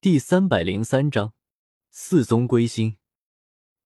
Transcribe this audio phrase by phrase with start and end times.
[0.00, 1.32] 第三百零三章
[1.90, 2.98] 四宗归心。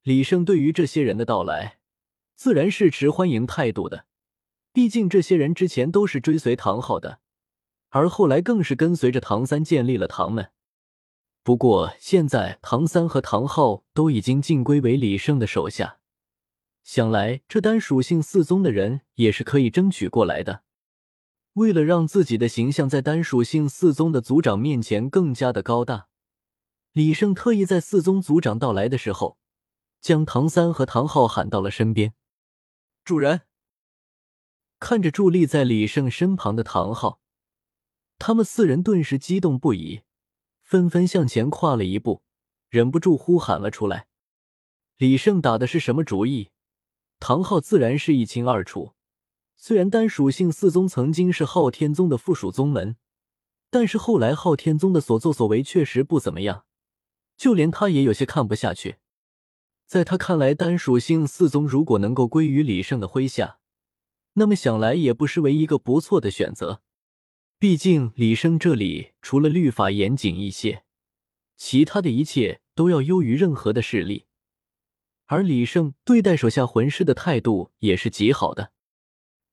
[0.03, 1.79] 李胜对于这些人的到来，
[2.35, 4.05] 自然是持欢迎态度的。
[4.75, 7.21] 毕竟这些人之前都是追随唐昊的，
[7.89, 10.51] 而后来更是跟随着唐三建立了唐门。
[11.43, 16.01] 不过现在唐三和唐昊都已经尽归为李胜的手下，
[16.85, 20.65] 想来这单属性四宗的人也是可以争取过来的。
[21.55, 26.09] 为了让自己的形象在单属性四宗的族长面前更加的高大，
[26.93, 29.37] 李胜特意在四宗族长到来的时候，
[30.01, 32.15] 将唐三和唐昊喊到了身边。
[33.05, 33.43] 主人
[34.81, 37.21] 看着伫立在李胜身旁的唐昊，
[38.19, 40.03] 他们四人顿时激动不已，
[40.63, 42.23] 纷纷向前跨了一步，
[42.71, 44.07] 忍不住呼喊了出来。
[44.97, 46.51] 李胜打的是什么主意，
[47.21, 48.95] 唐昊自然是一清二楚。
[49.65, 52.97] 虽然单属性四宗曾经是昊天宗的附属宗门，
[53.71, 56.65] 但是后来昊天宗的所作所为确实不怎么样，
[57.37, 58.97] 就连他也有些看不下去。
[59.87, 63.61] 在他看来，单属性四宗如果能够归于李胜的麾下，
[64.33, 66.83] 那么想来也不失为一个不错的选择。
[67.61, 70.83] 毕竟李胜这里除了律法严谨一些，
[71.57, 74.27] 其他的一切都要优于任何的势力，
[75.27, 78.73] 而李胜对待手下魂师的态度也是极好的。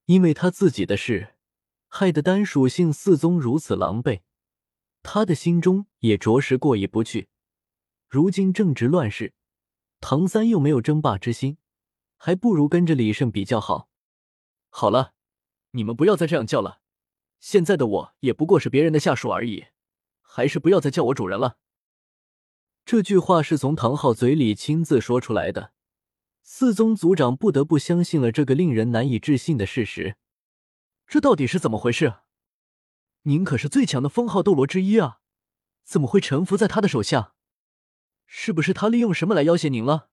[0.09, 1.35] 因为他自己的事，
[1.87, 4.21] 害得单属性四宗如此狼狈，
[5.03, 7.29] 他的心中也着实过意不去。
[8.07, 9.35] 如今正值乱世，
[10.01, 11.59] 唐三又没有争霸之心，
[12.17, 13.87] 还不如跟着李胜比较好。
[14.69, 15.13] 好了，
[15.73, 16.81] 你们不要再这样叫了。
[17.39, 19.65] 现在的我也不过是别人的下属而已，
[20.21, 21.59] 还是不要再叫我主人了。
[22.83, 25.73] 这句话是从唐昊嘴里亲自说出来的。
[26.51, 30.15] 四宗族长不得不相信了这个令人难以置信的事实，
[31.05, 32.15] 这到底是怎么回事？
[33.21, 35.19] 您可是最强的封号斗罗之一啊，
[35.83, 37.35] 怎么会臣服在他的手下？
[38.25, 40.09] 是不是他利用什么来要挟您了？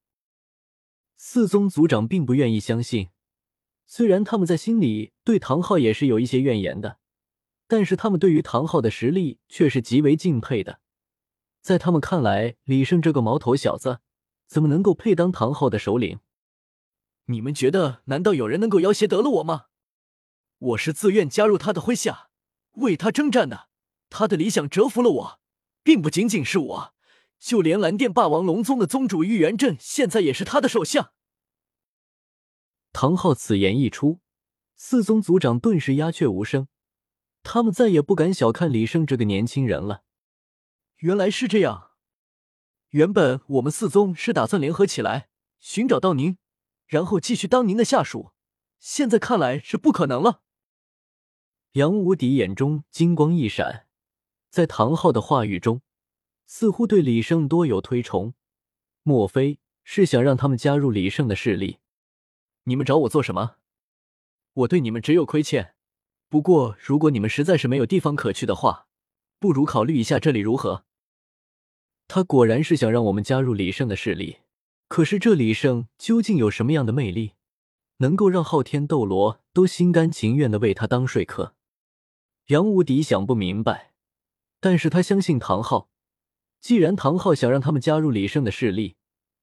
[1.16, 3.08] 四宗族长并不愿意相信，
[3.86, 6.98] 虽然他们在心里对唐昊也是有一些怨言的，
[7.66, 10.80] 但是他们对于唐昊的实力却是极为敬佩的。
[11.62, 14.00] 在他们看来，李胜这个毛头小子
[14.46, 16.20] 怎么能够配当唐昊的首领？
[17.26, 19.66] 你们觉得，难道有人能够要挟得了我吗？
[20.58, 22.30] 我是自愿加入他的麾下，
[22.74, 23.68] 为他征战的。
[24.08, 25.40] 他的理想折服了我，
[25.82, 26.94] 并不仅仅是我，
[27.40, 31.12] 就连蓝电霸王龙宗的宗主玉元镇，现在也是他的手下。
[32.92, 34.20] 唐昊此言一出，
[34.76, 36.68] 四宗族长顿时鸦雀无声，
[37.42, 40.04] 他们再也不敢小看李胜这个年轻人了。
[40.98, 41.90] 原来是这样，
[42.90, 46.38] 原本我们四宗是打算联合起来寻找到您。
[46.86, 48.32] 然后继续当您的下属，
[48.78, 50.42] 现在看来是不可能了。
[51.72, 53.86] 杨无敌眼中金光一闪，
[54.50, 55.82] 在唐昊的话语中，
[56.46, 58.34] 似乎对李胜多有推崇。
[59.02, 61.78] 莫非是想让他们加入李胜的势力？
[62.64, 63.56] 你们找我做什么？
[64.54, 65.74] 我对你们只有亏欠。
[66.28, 68.88] 不过，如果你们实在是没有地方可去的话，
[69.38, 70.84] 不如考虑一下这里如何？
[72.08, 74.38] 他果然是想让我们加入李胜的势力。
[74.88, 77.32] 可是这李胜究竟有什么样的魅力，
[77.98, 81.54] 能够让昊天斗罗都心甘情愿的为他当说客？
[82.46, 83.92] 杨无敌想不明白，
[84.60, 85.90] 但是他相信唐昊。
[86.60, 88.96] 既然唐昊想让他们加入李胜的势力，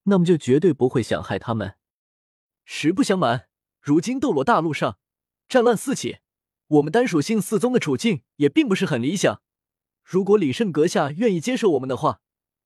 [0.04, 1.76] 那么就绝对不会想害他们。
[2.66, 3.48] 实不相瞒，
[3.82, 4.98] 如今斗罗大陆上
[5.50, 6.20] 战乱四起，
[6.68, 9.42] 我们单属性四宗的处境也并不是很理想。
[10.04, 12.22] 如果李胜阁下愿意接受我们的话，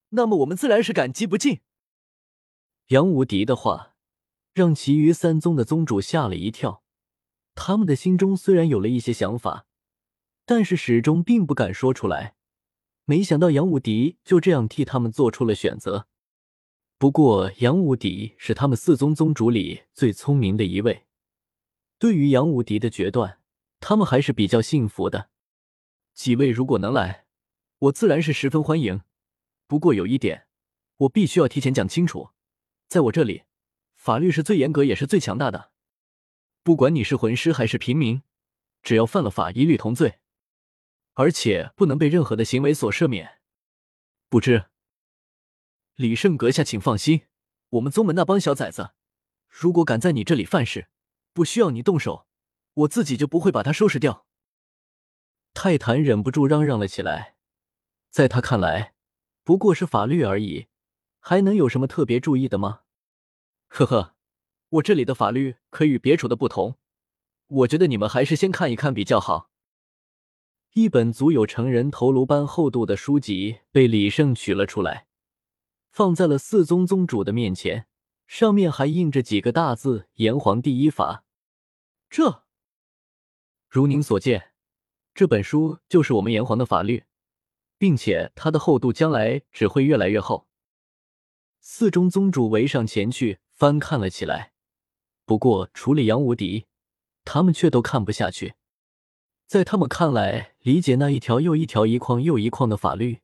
[0.09, 1.61] 那么我们自然是感激不尽。
[2.87, 3.95] 杨无敌的话
[4.53, 6.83] 让其余三宗的宗主吓了一跳，
[7.53, 9.67] 他们的心中虽然有了一些想法，
[10.45, 12.35] 但是始终并不敢说出来。
[13.03, 16.07] 没想到杨无敌就这样替他们做出了选择。
[16.97, 21.07] 不过，杨无敌是他们四宗宗主里最聪明的一位，
[21.99, 23.41] 对于杨无敌的决断，
[23.81, 25.29] 他们还是比较信服的。
[26.13, 27.25] 几位如果能来，
[27.79, 29.01] 我自然是十分欢迎。
[29.67, 30.47] 不过有一点，
[30.99, 32.29] 我必须要提前讲清楚。
[32.87, 33.43] 在我这里，
[33.95, 35.71] 法律是最严格也是最强大的。
[36.63, 38.23] 不管你是魂师还是平民，
[38.81, 40.19] 只要犯了法，一律同罪，
[41.13, 43.41] 而且不能被任何的行为所赦免。
[44.29, 44.65] 不知
[45.95, 47.23] 李胜阁下，请放心，
[47.69, 48.91] 我们宗门那帮小崽子，
[49.47, 50.87] 如果敢在你这里犯事，
[51.33, 52.27] 不需要你动手，
[52.73, 54.25] 我自己就不会把他收拾掉。
[55.53, 57.35] 泰坦忍不住嚷嚷了起来，
[58.09, 58.93] 在他看来，
[59.43, 60.67] 不过是法律而已。
[61.29, 62.83] 还能有什么特别注意的吗？
[63.67, 64.15] 呵呵，
[64.69, 66.77] 我这里的法律可与别处的不同，
[67.47, 69.51] 我觉得你们还是先看一看比较好。
[70.75, 75.07] 一本足有成人头颅般厚度的书籍被李胜取了出来，
[75.91, 77.87] 放在了四宗宗主的面前，
[78.25, 81.25] 上面还印着几个大字：“炎黄第一法。”
[82.09, 82.45] 这，
[83.67, 84.53] 如您所见，
[85.13, 87.03] 这本书就是我们炎黄的法律，
[87.77, 90.47] 并且它的厚度将来只会越来越厚。
[91.69, 94.53] 四中宗主围上前去翻看了起来，
[95.25, 96.65] 不过除了杨无敌，
[97.25, 98.53] 他们却都看不下去。
[99.45, 103.19] 在他们看来，理解那一条又一条、一框又一框的法律，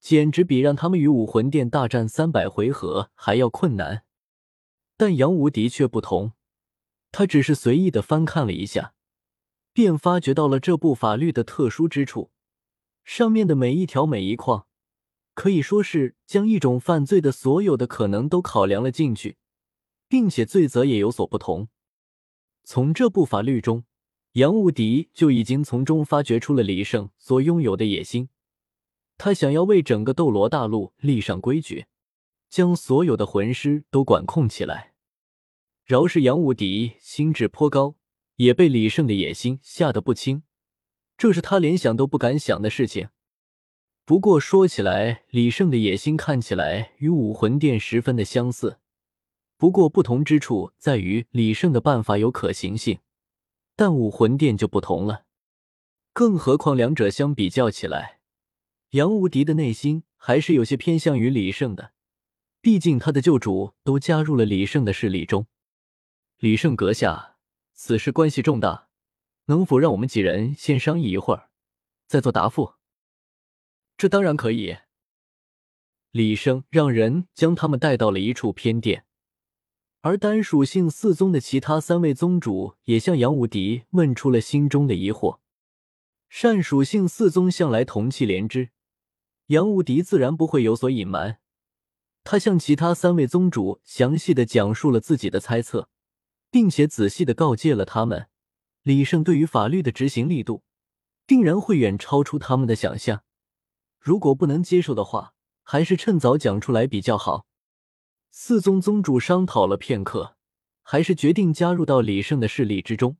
[0.00, 4.04] 简直比让他们与武魂殿大战三百回合还要困难。
[4.96, 6.32] 但杨无敌却不同，
[7.12, 8.94] 他只是随意的翻看了一下，
[9.74, 12.30] 便发觉到了这部法律的特殊之处。
[13.04, 14.66] 上面的每一条、每一框，
[15.40, 19.38] 可以说是将一种犯罪的所有的可能都考量了进去，
[20.06, 21.68] 并且罪责也有所不同。
[22.62, 23.84] 从这部法律中。
[24.32, 28.28] 杨无敌就已经从中发掘出了李胜所拥有的野心，
[29.16, 31.86] 他想要为整个斗罗大陆立上规矩，
[32.50, 34.92] 将所有的魂师都管控起来。
[35.86, 37.96] 饶是杨无敌心智颇高，
[38.36, 40.42] 也被李胜的野心吓得不轻，
[41.16, 43.08] 这是他连想都不敢想的事情。
[44.10, 48.80] 不过说起来，李胜的野心看起来与武魂殿十分的相似，
[49.56, 52.98] 不过不同之处在于李胜的办法有可行性。
[53.76, 55.26] 但武魂殿就不同了，
[56.12, 58.18] 更何况两者相比较起来，
[58.90, 61.92] 杨无敌的内心还是有些偏向于李胜的。
[62.60, 65.46] 毕竟他的旧主都加入了李胜的势力中。
[66.38, 67.36] 李胜阁下，
[67.74, 68.88] 此事关系重大，
[69.44, 71.50] 能否让我们几人先商议一会儿，
[72.08, 72.74] 再做答复？
[74.00, 74.78] 这当然可以。
[76.10, 79.04] 李胜让人将他们带到了一处偏殿。
[80.00, 85.40] 而单属性四宗的其他三位宗主也向杨无敌问出了心中的疑惑。
[86.30, 88.70] 善属性四宗向来同气连枝，
[89.48, 91.40] 杨无敌自然不会有所隐瞒。
[92.24, 95.90] 他向其他三位宗主详细的讲述了自己的猜测，
[96.50, 98.28] 并且仔细的告诫了他们：
[98.82, 100.62] 李胜对于法律的执行力度，
[101.26, 103.22] 定然会远超出他们的想象。
[104.00, 107.46] 如果不能接受的话，还是趁早讲出来比较好。
[108.30, 110.36] 四宗宗主商讨了片刻，
[110.82, 113.18] 还是决定加入到李胜的势力之中。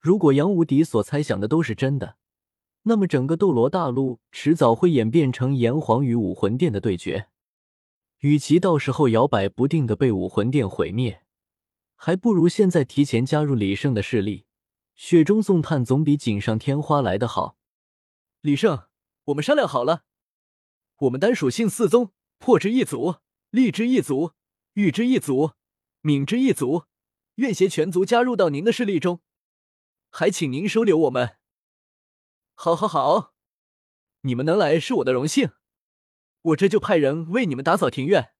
[0.00, 2.16] 如果杨无敌所猜想的都是真的，
[2.82, 7.28] 那么整个斗罗大陆迟早会演变成炎黄与武魂殿的对决。
[8.18, 11.22] 与其到时候摇摆不定的被武魂殿毁灭，
[11.94, 14.46] 还不如现在提前加入李胜的势力，
[14.94, 17.56] 雪中送炭总比锦上添花来得好。
[18.40, 18.84] 李胜，
[19.24, 20.04] 我们商量好了，
[20.96, 23.16] 我们单属性四宗破之一族。
[23.50, 24.32] 力之一族，
[24.72, 25.52] 玉之一族，
[26.00, 26.86] 敏之一族，
[27.36, 29.20] 愿携全族加入到您的势力中，
[30.10, 31.36] 还请您收留我们。
[32.56, 33.32] 好，好，好，
[34.22, 35.52] 你们能来是我的荣幸，
[36.42, 38.33] 我这就派人为你们打扫庭院。